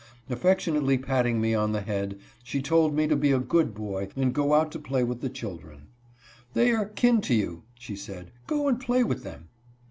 Affectionately 0.31 0.97
patting 0.97 1.39
me 1.39 1.53
on 1.53 1.73
the 1.73 1.81
head, 1.81 2.17
she 2.43 2.59
told 2.59 2.95
me 2.95 3.05
to 3.05 3.15
be 3.15 3.31
a 3.31 3.37
good 3.37 3.75
boy 3.75 4.07
and 4.15 4.33
go 4.33 4.55
out 4.55 4.71
to 4.71 4.79
play 4.79 5.03
with 5.03 5.21
the 5.21 5.29
children. 5.29 5.89
They 6.55 6.71
are" 6.71 6.85
kin 6.99 7.21
to 7.21 7.35
you," 7.35 7.65
she 7.77 7.95
said, 7.95 8.31
"go 8.47 8.67
and 8.67 8.79
play 8.79 9.03
with 9.03 9.23
them." 9.23 9.49